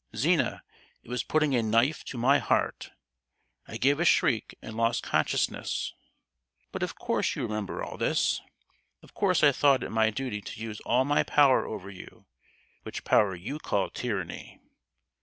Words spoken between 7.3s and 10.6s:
you remember all this. Of course I thought it my duty to